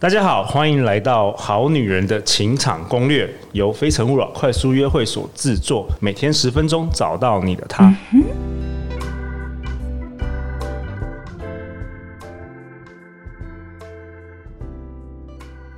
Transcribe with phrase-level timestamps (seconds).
[0.00, 7.94] 大家好，欢迎来到《好女人的情场攻略》，由非诚勿扰快速约会所制作，每天十分钟，找到你的他。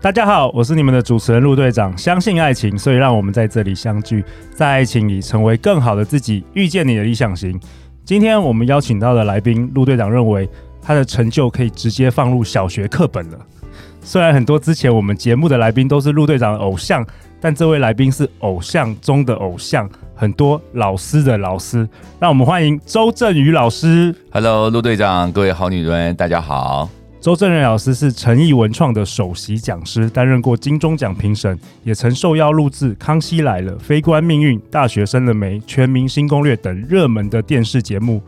[0.01, 1.97] 大家好，我是你们的主持人陆队长。
[1.97, 4.25] 相信爱情，所以让我们在这里相聚，
[4.55, 7.61] 在爱情里成为更好的自己，遇见你的理想型。
[8.03, 10.49] 今天我们邀请到的来宾，陆队长认为
[10.81, 13.39] 他的成就可以直接放入小学课本了。
[14.07, 17.05] 虽然很多之前我们节目的来宾都是陆队长的偶像，
[17.41, 21.79] 但这位来宾是偶像中的偶像，很多老师的老师。
[22.21, 24.15] 让我们欢迎周正宇老师。
[24.31, 26.89] Hello，陆队长，各位好女人，大家好。
[27.21, 38.23] 周正宇老师是诚毅文创的首席讲师，担任过金钟奖评审，也曾受邀录制《康熙来了》《非关命运》《大学生了没》《全民新攻略》等热门的电视节目。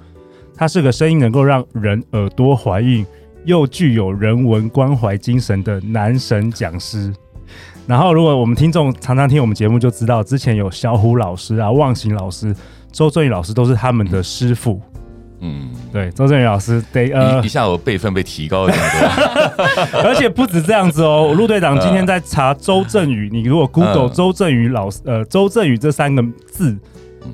[0.57, 3.07] 他是个声音能够让人耳朵怀孕。
[3.49, 7.11] 又具有人文关怀精神的男神讲师。
[7.87, 12.55] 然后，如果我们听众常常听我们节目，就知道之前有小虎老师啊、忘形老师、
[12.93, 14.79] 周正宇老师都是他们的师傅。
[15.41, 18.85] 嗯，对，周正宇老师得呃，一下我辈分被提高了这么
[19.95, 21.33] 多， 而且不止这样子哦。
[21.35, 26.77] 陆队长今天在查周正宇，你如果 Google 周正宇老师，呃，周正宇这三个字。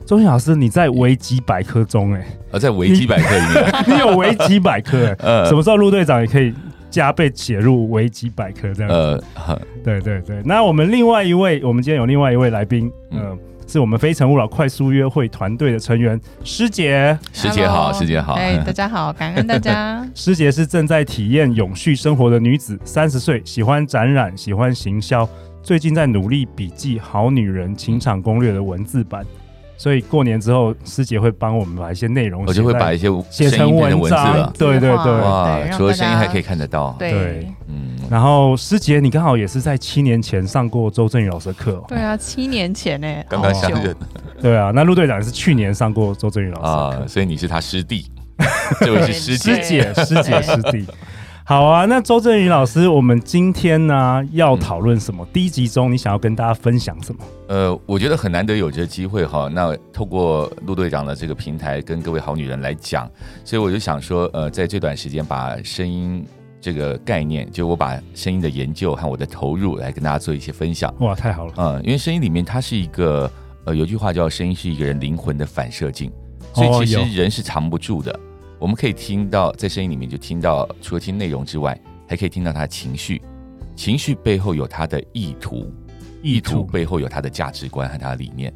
[0.07, 6.53] 周震宇老师，你在维基百科中哎、欸，呃，在维基百科里面，你， 你有维基百科哎、呃，什么时候陆队长也可以
[6.91, 9.25] 加倍写入维基百科这样子？
[9.47, 10.43] 呃，对对对。
[10.45, 20.07] 那我们另外一位，我们今天有另外一位来宾，嗯、呃，是我们非诚勿扰快速约会团队的成员师姐，师姐好，师姐好，哎，大家好，感恩大家。
[20.15, 25.29] 师姐是正在体验永续生活的女子，三十岁，喜欢展览，喜欢行销，
[25.63, 29.25] 最近在努力笔记《好女人情场攻略》的文字版。
[29.77, 34.53] 所以过年之后，师姐会帮我们把一些内容，我就会把一些写成文字了。
[34.57, 36.95] 对对对，哇，除了声音还可以看得到。
[36.99, 37.99] 对，嗯。
[38.11, 41.85] 然后师姐，你刚好也是在七年前上过周正宇老师的课哦。
[41.89, 43.97] 对啊，七年前呢，刚刚相认。
[44.41, 48.07] 对啊，那陆队长是去年上过周正宇老师啊，所以你是他师弟，
[48.81, 50.87] 这位是师姐， 师姐师弟。
[51.47, 55.23] 好啊，那周正宇老师，我们今天呢要讨论什么？
[55.23, 57.23] 嗯、第一集中你想要跟大家分享什么？
[57.49, 63.07] 呃，我觉得很难得有这个机会哈，那透过陆队长的这个平台跟各位好女人来讲，
[63.45, 66.25] 所以我就想说，呃，在这段时间把声音
[66.63, 70.95] 这个概念，就我把声音的研究和我的投入来跟大家做一些分享。
[71.01, 71.53] 哇，太好了！
[71.59, 73.31] 嗯，因为声音里面它是一个，
[73.67, 76.11] 呃，有句话叫“声音是一个人灵魂的反射镜”，
[76.55, 78.11] 所以其实人是藏不住的。
[78.11, 78.21] 哦
[78.65, 83.21] 我们可以听到，在声音里面就听到，除了听内容之外，还可以听到他的情绪，
[83.77, 85.71] 情绪背后有他的意图，
[86.23, 88.51] 意图背后有他的价值观和他的理念。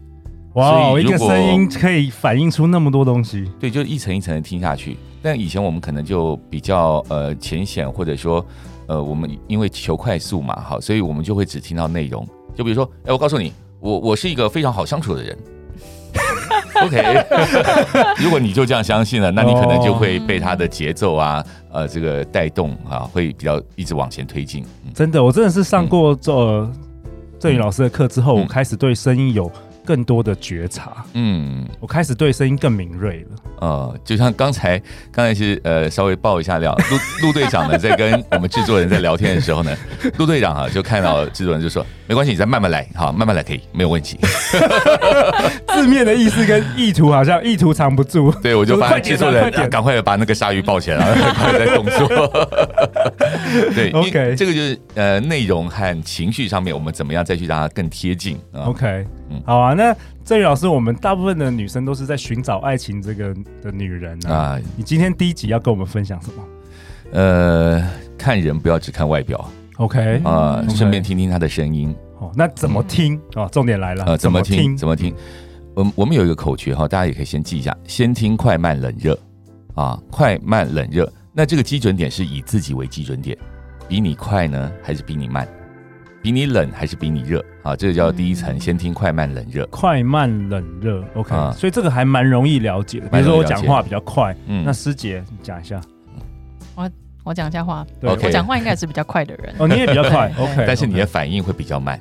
[0.55, 3.53] 哇，一个声音可以反映出那么多东西。
[3.61, 4.97] 对，就一层一层的听下去。
[5.21, 8.43] 但以前我们可能就比较呃浅显，或者说
[8.87, 12.27] 呃我们因为求快速嘛，好，所以我们就会只听到内容。
[12.57, 15.39] 就比如说，哎，我告诉你，我我是一个非常好相处的人。
[16.83, 17.25] OK，
[18.23, 24.65] 如果你就这样相信了，那你可能就会被他的节奏啊，呃，这个带动啊，会比较一直往前推进。
[24.95, 26.71] 真的，我真的是上过这
[27.39, 29.51] 郑宇老师的课之后，我开始对声音有
[29.89, 33.37] 更多的觉察，嗯，我开始对声音更敏锐了。
[33.63, 34.79] 呃，就像刚才，
[35.11, 39.75] 刚才是呃，稍微爆一下料，陆 陆队长呢，在跟我们制作人在聊天的时候呢，
[40.19, 44.19] 陆队长啊，就看到制作人就说，没关系，你再慢慢来，好，慢慢来可以，没有问题。
[45.69, 52.49] 字面的意思跟意图好像意图藏不住， 对，我就发现制作人赶快把那个鲨鱼抱起来，然后赶快在动作。
[53.75, 59.95] 对，OK，这个就是呃，内容和情绪上面，我们怎么样再去让它更贴近？OK，嗯，好啊，那。
[60.25, 64.31] 郑宇老师，我们大部分的女生都是在寻找爱情这个的女人啊。
[64.35, 66.45] 啊你今天第一集要跟我们分享什么？
[67.13, 69.43] 呃，看人不要只看外表
[69.79, 71.97] ，OK 啊，顺便听听她的声音。
[72.19, 73.49] 哦，那怎么听啊？
[73.49, 74.77] 重点来了，呃，怎么听？
[74.77, 75.15] 怎么听？
[75.75, 79.19] 我我们有一个口诀哈，大家也可以先记一下：先听快慢冷热
[79.77, 81.11] 啊，快慢冷热。
[81.33, 83.35] 那这个基准点是以自己为基准点，
[83.89, 85.49] 比你快呢，还是比你慢？
[86.29, 87.75] 比你冷还是比你热啊？
[87.75, 89.67] 这个叫第一层，嗯、先听快慢冷热。
[89.69, 91.51] 快慢冷热，OK、嗯。
[91.55, 93.09] 所以这个还蛮容易了解的。
[93.09, 95.81] 比如说我讲话比较快，嗯，那师姐你讲一下。
[96.75, 96.91] 我
[97.25, 99.55] 我讲一下话，对，我讲话应该也是比较快的人。
[99.57, 100.65] 哦，你也比较快， OK。
[100.67, 101.99] 但是你的反应会比较慢，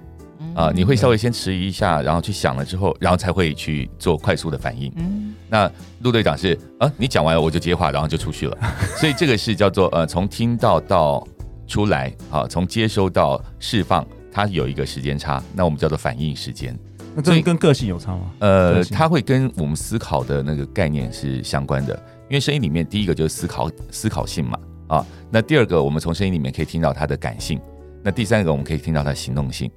[0.54, 4.92] 啊，你会稍微先迟疑一下，然后去想了之后，然后才会去做快速的反应。
[4.98, 5.34] 嗯。
[5.48, 5.72] 那
[6.02, 8.58] 陆队长是啊，你讲完了我就接话，然后就出去了。
[9.00, 11.26] 所以这个是叫做呃，从听到到。
[11.70, 14.08] 出来啊，从接收到释放，
[14.38, 16.78] 它有一个时间差，那我们叫做反应时间。
[17.16, 18.32] 那这跟个性有差吗？
[18.38, 21.96] 呃，它会跟我们思考的那个概念是相关的，
[22.30, 27.60] 因为声音里面第一个就是思考思考性嘛，啊，那第二个我们从声音里面可以听到它的感性，
[28.04, 29.72] 那第三个我们可以听到他行动性。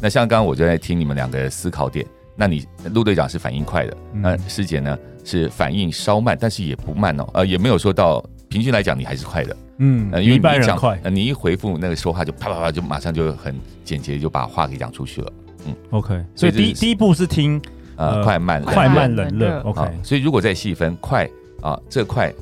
[0.00, 8.24] 那像刚刚我就在听你们两个思考点，那你陆队长是反应快的，那师姐呢是反应稍慢，但是也不慢哦，呃，也没有说到
[8.56, 13.54] 平均来讲你还是快的，嗯，呃，因为你一般人讲快，呃，你一回复那个说话就啪啪啪就马上就很
[13.84, 15.32] 简洁就把话给讲出去了，
[15.66, 17.60] 嗯，OK，所以第一第一步是听
[17.96, 21.28] 呃快慢快慢冷热，OK，所以如果再细分快
[21.60, 22.32] 啊，这快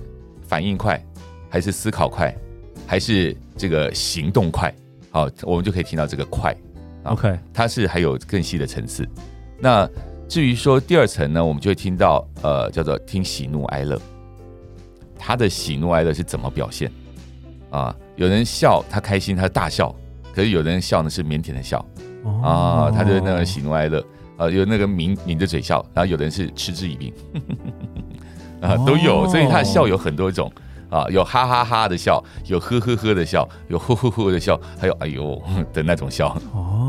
[0.47, 1.05] 反应快
[1.51, 2.33] 还是思考快
[2.87, 4.73] 还是这个行动快，
[5.11, 6.57] 好，我们就可以听到这个快。
[7.03, 9.05] OK，它是还有更细的层次。
[9.59, 9.91] 那
[10.29, 14.01] 至于说第二层呢，我们就会听到呃，叫做听喜怒哀乐。
[15.27, 16.93] 他的喜怒哀乐是怎么表现
[17.71, 17.97] 啊？
[18.17, 19.89] 有人笑，他开心，他大笑；
[20.35, 21.79] 可是有人笑呢，是腼腆的笑
[22.43, 24.05] 啊，他的那个喜怒哀乐
[24.37, 27.15] 啊，有那个抿抿着嘴笑，然后有人是嗤之以鼻
[28.61, 29.27] 啊，都有。
[29.31, 30.53] 所以他的笑有很多种
[30.91, 35.43] 啊，有哈哈哈的笑，有呵呵呵的笑，有呼呼呼的笑，还有哎呦
[35.73, 36.29] 的那种笑。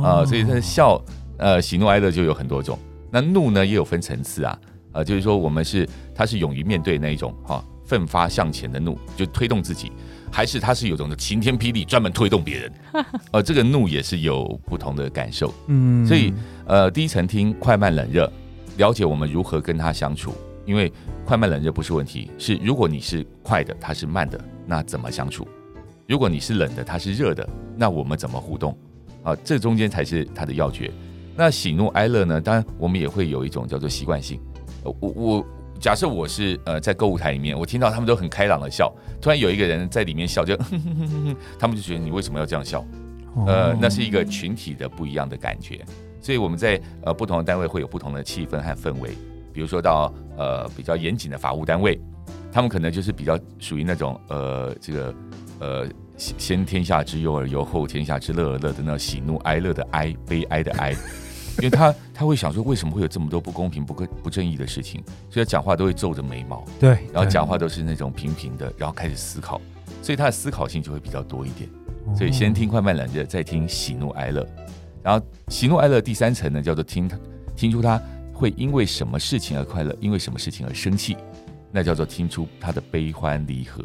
[0.03, 1.01] 啊，所以他的笑，
[1.37, 2.77] 呃，喜怒哀乐就有很多种。
[3.09, 4.59] 那怒呢，也有分层次啊，
[4.91, 9.91] 呃，就是说我们是他是勇于面对那一种哈，奋发向前的怒，就推动自己，
[10.31, 12.71] 还是他是有种的晴天霹雳，专门推动别人。
[13.31, 15.53] 呃，这个怒也是有不同的感受。
[15.67, 16.33] 嗯，所以
[16.65, 18.31] 呃，第一层听快慢冷热，
[18.77, 20.33] 了解我们如何跟他相处。
[20.65, 20.91] 因为
[21.23, 25.47] 快慢冷热不是问题，是如果你是快的，他是慢的，那怎么相处？
[26.07, 27.47] 如果你是冷的，他是热的，
[27.77, 28.75] 那我们怎么互动？
[29.21, 30.91] 啊，这中间才是它的要诀。
[31.35, 32.41] 那喜怒哀乐呢？
[32.41, 34.39] 当然，我们也会有一种叫做习惯性。
[34.83, 35.45] 我我
[35.79, 40.55] 假设我是呃在购物台里面，我听到他们都很开朗的笑，突然有一个人在里面笑，就
[41.59, 42.85] 他们就觉得你为什么要这样笑？
[43.45, 45.83] 呃，那是一个群体的不一样的感觉。
[46.21, 49.11] 所以我们在呃不同的单位会有不同的气氛和氛围。
[49.53, 51.99] 比如说到呃比较严谨的法务单位，
[52.51, 55.15] 他们可能就是比较属于那种呃这个
[55.59, 55.87] 呃。
[56.17, 60.95] 先天下之忧而忧，后天下之乐而乐的那喜怒哀乐的哀，悲哀的哀，
[61.57, 65.01] 因为他他会想说，为什么会有这么多不公平、不公不正义的事情？
[65.29, 69.61] 所以他讲话都会皱着眉毛，对，然后讲话都是那种平平的，然后开始思考，
[70.01, 71.69] 所以他的思考性就会比较多一点。
[72.15, 74.45] 所以先听快慢冷热，再听喜怒哀乐，
[75.01, 77.09] 然后喜怒哀乐第三层呢，叫做听
[77.55, 77.99] 听出他
[78.33, 81.17] 会因为什么事情而快乐，因为什么事情而生气，
[81.71, 83.83] 那叫做听出他的悲欢离合。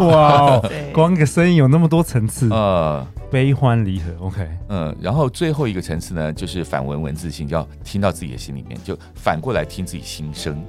[0.00, 0.60] 哇，
[0.92, 10.62] 光个声音有那么多层次，呃，悲欢离合，OK，嗯，然后最后一个层次呢，就是反文文字性，要听到自己的心里面，就反过来听自己心声，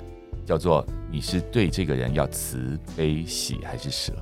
[0.46, 4.14] 叫做你是对这个人要慈悲喜还是舍？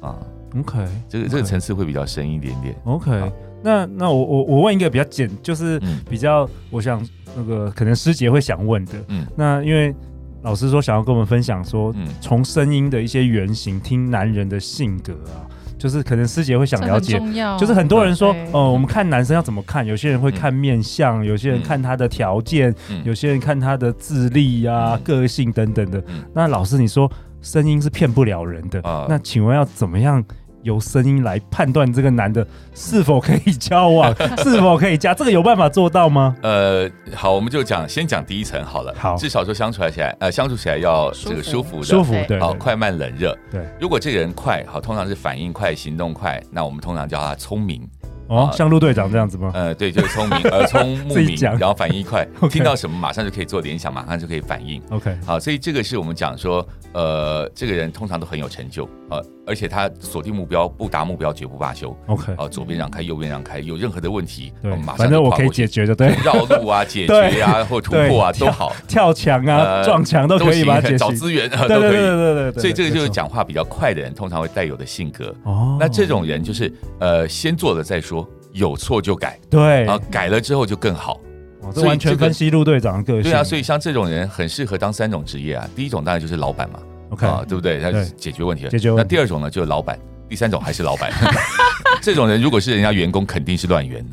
[0.00, 0.16] 啊
[0.58, 2.74] ？OK，这个这个层次会比较深一点点。
[2.84, 9.94] OK，那那我我我问一个比较简，就是比较，我想那个可能师姐会想问的，嗯，那因为。
[10.44, 15.48] 老师说想要跟我们分享说，从声音的一些原型听男人的性格啊，
[15.78, 17.18] 就是可能师姐会想了解，
[17.58, 19.86] 就是很多人说，哦、呃，我们看男生要怎么看？
[19.86, 22.74] 有些人会看面相，有些人看他的条件，
[23.04, 26.04] 有些人看他的智力啊、个性等等的。
[26.34, 27.10] 那老师你说
[27.40, 30.22] 声音是骗不了人的，那请问要怎么样？
[30.64, 32.44] 由声音来判断这个男的
[32.74, 36.34] 是否可以交往， 是否可以嫁，这个有办法做到吗？
[36.42, 38.92] 呃，好，我们就讲先讲第一层好了。
[38.98, 43.36] 好，至少说相处起来，呃，相处起来要这个舒服的，舒服，对，好，快慢冷热。
[43.50, 47.88] 对，如果这个人快，好，通常是反应快、行动快，那我们通常叫他聪明。
[48.26, 49.50] 哦，像陆队长这样子吗？
[49.52, 54.82] 呃，对，就是聪明，耳 聪目明，然后反应快， 听到什么马上就可以做联想，马上就可以反应。
[54.88, 61.96] OK，好，所以这个是我们讲说，呃，这个人通常都很有成就，呃，而且他锁定目标，不达目标绝不罢休。
[62.06, 72.60] OK，哦，左边让开，右边让开，有任何的问题，对，马上反正我可以解决的，对，绕路啊， 解决啊，或突破啊都好，跳墙啊，撞墙都可以把它解决，找资源啊都可以，对对对对。
[72.60, 75.34] 所以这个就是讲话比较快的人通常会带有的性格。
[75.44, 78.28] 哦，那这种人就是呃，先做了再说。
[78.54, 81.20] 有错就改，对，啊改了之后就更好。
[81.74, 83.24] 这完全分析陆队长的个性。
[83.24, 85.68] 对啊，所以像这种人很适合当三种职业啊。
[85.74, 86.78] 第一种当然就是老板嘛
[87.14, 87.80] ，OK 啊，对不对？
[87.80, 88.70] 他解决问题了。
[88.70, 88.92] 解决。
[88.94, 89.98] 那第二种呢，就是老板。
[90.28, 91.12] 第三种还是老板。
[92.02, 94.04] 这种人如果是人家员工，肯定是乱源，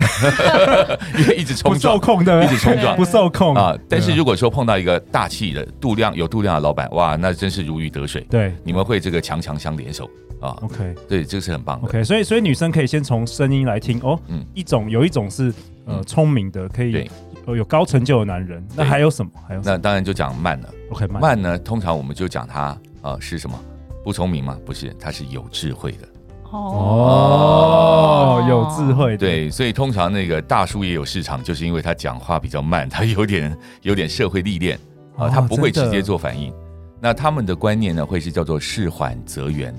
[1.18, 3.76] 因为一直冲撞，不受控的，一直冲撞，不受控啊。
[3.90, 8.22] 但是如果说碰到一个大气的、度量有度量的老板，哇，那真是如鱼得水。
[8.30, 10.10] 对，你们会这个强强相联手。
[10.42, 11.88] 啊，OK，对，这个是很棒的。
[11.88, 14.20] OK，所以所以女生可以先从声音来听哦。
[14.28, 15.54] 嗯，一种有一种是
[15.86, 17.10] 呃聪明的，可以
[17.46, 18.66] 呃有高成就的男人。
[18.76, 19.32] 那还有什么？
[19.48, 20.70] 还有那当然就讲慢了。
[20.90, 23.60] OK，慢慢呢，通常我们就讲他啊是什么？
[24.04, 24.58] 不聪明吗？
[24.66, 26.08] 不是，他是有智慧的。
[26.52, 29.16] 哦，有智慧。
[29.16, 34.78] 对，所以通常那个大叔也有市场，就是因为他讲话比较慢，他有点有点社会历练
[35.16, 36.54] 啊，他不会直接做反应。
[37.00, 39.74] 那他们的观念呢，会是叫做事缓则圆。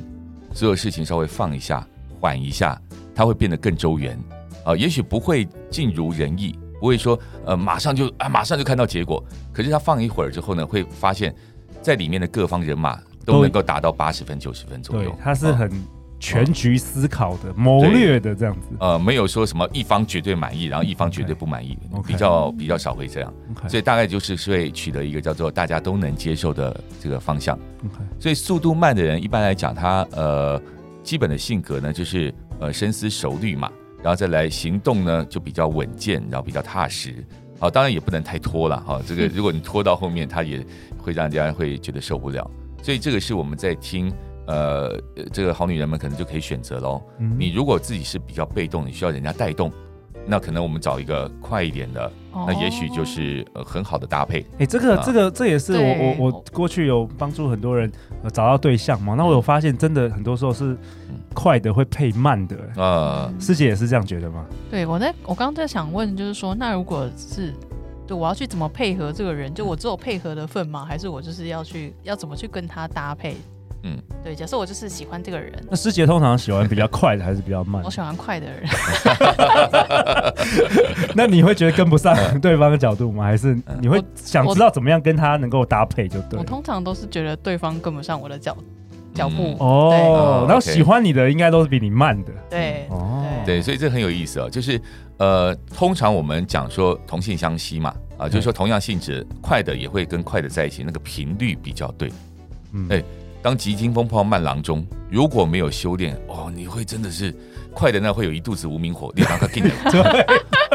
[0.54, 1.86] 所有事情稍微放一下，
[2.18, 2.80] 缓一下，
[3.14, 4.18] 他会变得更周圆
[4.64, 11.34] 啊，也许不会尽如人意，不会说呃马上就啊马上就看到结果，可是他放一会儿之后呢，会发现，
[11.82, 15.70] 在里面的各方人马都能够达到八十分九十分左右，他是很。
[16.24, 21.76] 全局思考的、谋略的这样子，呃，没有说什么一方绝对满意，然后一方绝对不满意
[22.06, 23.34] 比较比较少会这样。
[23.66, 27.58] 所以大概就是会取得一个叫做大家都能接受的这个方向。
[28.20, 30.62] 所以速度慢的人，一般来讲，他呃
[31.02, 33.68] 基本的性格呢，就是呃深思熟虑嘛，
[34.00, 37.16] 然后再来行动呢就比较稳健，然后比较踏实。
[37.58, 40.64] 好，当然也不能太拖了哈，这个 如果你拖到后面，他也
[40.96, 42.48] 会让人家会觉得受不了。
[42.82, 44.12] 所以这个是我们在听。
[44.44, 45.00] 呃，
[45.32, 47.00] 这个好女人们可能就可以选择喽。
[47.20, 49.70] 嗯、你如果自己是比较被动，你需要人家带动，
[50.26, 54.44] 那可能我们找一个快一点的，哦、那也许就是呃很好的搭配。
[54.58, 57.90] 哎，这个、啊、这个这也是我我我过去有帮助很多人
[58.32, 59.14] 找到对象嘛。
[59.14, 60.76] 那我有发现，真的很多时候是
[61.32, 62.56] 快的会配慢的。
[62.74, 64.44] 呃，师姐也是这样觉得吗？
[64.68, 67.54] 对，我在我刚刚在想问，就是说，那如果是
[68.06, 70.84] 对我要去怎么配合这个人，就我只有配合的份吗？
[70.84, 73.36] 还是我就是要去要怎么去跟他搭配？
[73.84, 77.82] 嗯，对，假设我就是喜欢这个人，那师姐通常喜欢比较快的还是比较慢？
[77.82, 78.62] 我喜欢快的人。
[81.16, 83.24] 那你会觉得跟不上对方的角度吗？
[83.24, 86.38] 还是你会想知道怎么样跟他能够搭配就对？
[86.38, 88.56] 我通常都是觉得对方跟不上我的脚
[89.14, 89.56] 脚步。
[89.58, 92.32] 哦，然后喜欢你的应该都是比你慢的。
[92.50, 94.48] 对，哦，对，所以这很有意思哦。
[94.50, 94.80] 就是
[95.18, 102.10] 呃，通常我们讲说同性相吸嘛，啊，就是说同样性质快的也会跟快的在一起，那个频率比较对。
[102.72, 103.02] 嗯，哎。
[103.44, 107.34] 当急惊风碰到慢郎中，如果没有修炼，哦，你会真的是
[107.74, 110.00] 快的那会有一肚子无名火，你把他 给你对。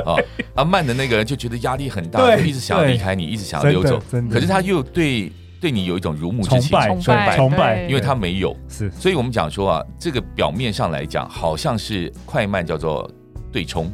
[0.04, 0.16] 啊，
[0.54, 3.98] 啊慢的那个人就觉得压力很大，对就一直想要离开你，一直想要溜走。
[4.30, 8.56] 可是他又对对你有一种如母之情，崇拜，崇拜，崇拜，因为他没有。
[8.70, 13.10] 是，所以我们讲说啊，这个表面上来讲好像是快慢叫做
[13.52, 13.86] 对冲，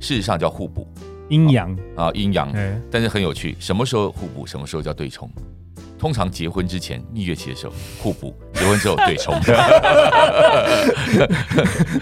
[0.00, 0.86] 事实上叫互补，
[1.28, 2.52] 阴阳啊阴阳。
[2.90, 5.28] 但是很有趣，什么时候互补，什么时候叫对冲？
[5.98, 9.34] 通常结婚之前蜜月期的时候互补，结婚之后对冲。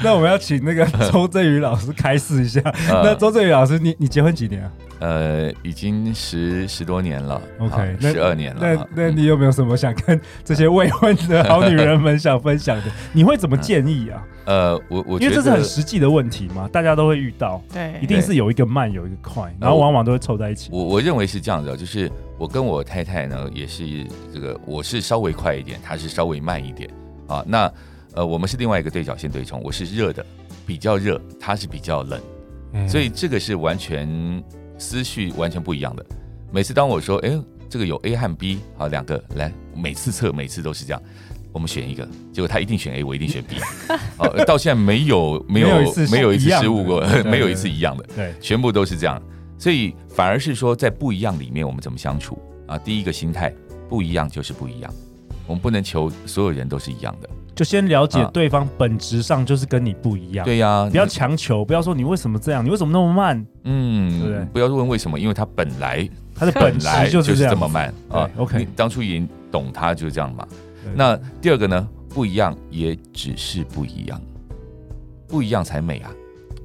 [0.04, 2.60] 那我们要请那个 周振宇老师开示一下。
[2.90, 4.70] 呃、那周振宇老师，你你结婚几年啊？
[4.98, 8.60] 呃，已经十十多年了，OK，十二年了。
[8.62, 12.84] 那那你有没有什么想跟这些未婚的 好女人们想分享的？
[13.12, 14.26] 你会怎么建议啊？
[14.46, 20.70] 呃，我我觉得因为这是很实际的问题嘛，大家都会遇到，对，一定是有一个慢，有一个快，然后往往都会凑在一起。
[20.72, 23.84] 我我认为是这样的，就是我跟我太太呢，也是
[24.32, 26.88] 这个，我是稍微快一点，她是稍微慢一点
[27.26, 27.44] 啊。
[27.46, 27.70] 那
[28.14, 30.24] 呃，我们是另外一个对角线对冲，我是热的，
[30.64, 32.18] 比较热，她是比较冷，
[32.72, 34.42] 嗯、所以这个是完全。
[34.78, 36.04] 思绪完全不一样的。
[36.52, 41.02] 每次当我说“哎，这个有 A 和 B 好两个来”，每次测每次都是这样，
[41.52, 43.56] 我们选一个，结果他一定选 A，我一定选 B。
[44.16, 45.68] 好，到现在没有没有
[46.10, 49.20] 没有一次失误过， 没有一次一样的，对，全部都是这样。
[49.58, 52.78] 所以反而是说，在不一样里面，我们怎么相处啊？
[52.78, 53.52] 第一个心态
[53.88, 54.92] 不一样就是不一样，
[55.46, 57.30] 我们不能求所有人都是一样的。
[57.56, 63.44] 就先了解对方本质上就是跟你不一样，对呀，不要强求，不要说你为什么这样，你为什么那么慢？
[63.64, 64.44] 嗯，对不对？
[64.52, 68.30] 不要问为什么，因为他本来他的本来就是这么慢啊。
[68.36, 70.46] OK，你当初已经懂他就是这样嘛。
[70.94, 71.88] 那第二个呢？
[72.08, 74.18] 不一样也只是不一样，
[75.28, 76.10] 不一样才美啊！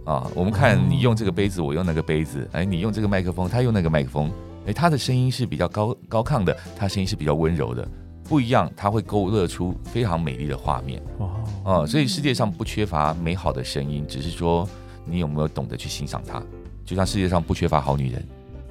[0.06, 4.32] 啊，我们看你用这个杯子，我用那个杯子，哎，你用这个麦克风，他用那个麦克风，
[4.66, 7.86] 哎，他的声音是比较高高亢的，他声音是比较温柔的。
[8.32, 11.04] 不一样，它会勾勒出非常美丽的画面。
[11.18, 14.66] 哦，哦，所以世界上不缺乏美好的声音，只是说
[15.04, 16.42] 你有没有懂得去欣赏它。
[16.86, 18.26] 就像世界上不缺乏好女人，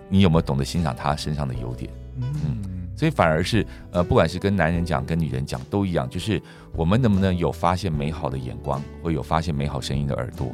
[0.09, 1.93] 你有没有懂得欣赏她身上的优点？
[2.17, 6.41] 嗯，所以反而是呃，不管是跟男人讲，跟女人讲都一样，就是
[6.73, 10.51] 我们能不能有发现美好的眼光，会有发现美好声音的耳朵？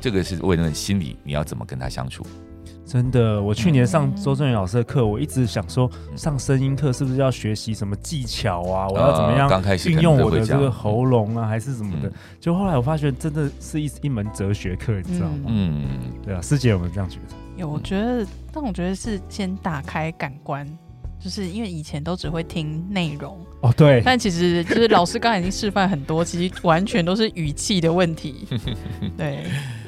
[0.00, 2.24] 这个是为了心理你要怎么跟他相处。
[2.90, 8.88] 真的，我去年上周正宇老师的课，我一直想说，上声音课是不是要学习什么技巧啊？
[8.88, 9.48] 我要怎么样
[9.86, 12.12] 运用我的这个喉咙啊，还是什么的？
[12.40, 15.44] 就后来我发现，真的是一一门哲学课，你知道吗？
[15.46, 15.84] 嗯，
[16.24, 17.36] 对啊，师姐有没有这样觉得？
[17.56, 20.66] 有，我觉得，但我觉得是先打开感官，
[21.20, 24.02] 就是因为以前都只会听内容哦，对。
[24.04, 28.48] 但其实就是老师刚才已经示范很多，其实完全都是语气的问题。
[29.16, 29.44] 对，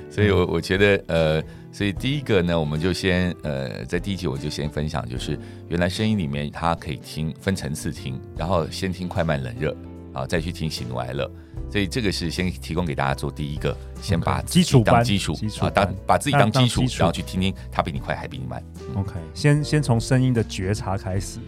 [0.09, 1.43] 所以我我觉得呃。
[1.73, 5.39] 所以第一个呢，我们就先呃，在第一集我就先分享，就是
[5.69, 9.75] 原来声音里面它可以听分层次听，然后先听快慢冷热，
[10.13, 11.29] 啊，再去听喜怒哀乐。
[11.71, 18.63] 所以这个是先提供给大家做第一个，先把基础当基础啊，当把自己当基础，然后去听听它比你快还比你慢。
[18.95, 21.39] OK，先先从声音的觉察开始。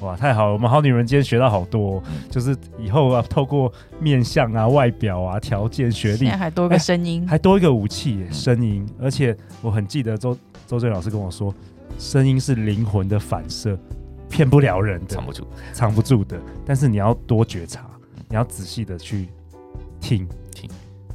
[0.00, 0.52] 哇，太好了！
[0.52, 8.86] 我们好女人今天学到好多，嗯、就是以后啊，透过面相啊、外表啊、条件、学历，还多一个声音，还多一个武器，声音。
[9.00, 10.36] 而且我很记得周
[10.66, 11.54] 周正老师跟我说，
[11.98, 13.78] 声音是灵魂的反射，
[14.28, 16.38] 骗不了人的，藏不住，藏不住的。
[16.66, 17.86] 但是你要多觉察，
[18.28, 19.28] 你要仔细的去
[19.98, 20.68] 听听。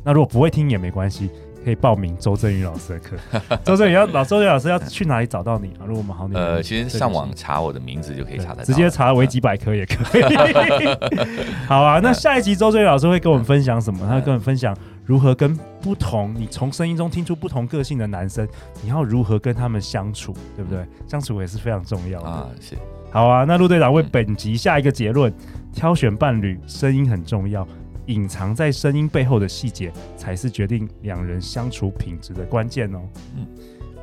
[0.04, 1.30] 那如果不会听也没关系。
[1.64, 3.18] 可以报名周正宇老师的课。
[3.64, 5.86] 周正宇要老周震宇老师要去哪里找到你啊？
[5.86, 10.22] 如果我们好女人，呃，其实上网查我的名字就可以查得到，直接查维基百科也可以。
[11.68, 14.06] 好啊，那下一集周正宇老师会跟我们分享什么？
[14.08, 14.76] 他会跟我们分享
[15.06, 18.48] 如何跟不同你从声音中听出不同个性的男生，
[18.82, 20.86] 你要如何跟他们相处，对不对？
[21.08, 22.48] 相处也是非常重要的啊。
[22.60, 22.76] 是。
[23.12, 25.32] 好啊，那陆队长为本集下一个结论：
[25.74, 27.68] 挑选伴侣，声音很重要。
[28.08, 33.00] 隐藏在声音背后的细节，才是决定两人相处品质的关键哦。
[33.36, 33.46] 嗯，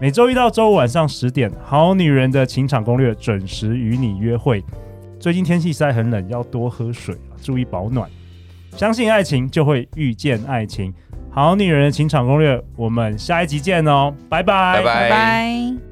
[0.00, 4.64] 每周一到周五晚上十点，《好女人的情场攻略》准时与你约会。
[5.19, 8.09] 最近天气实在很冷，要多喝水，注意保暖。
[8.76, 10.93] 相信爱情，就会遇见爱情。
[11.31, 15.88] 《好女人的情场攻略》，我们下一集见哦，拜拜，拜拜。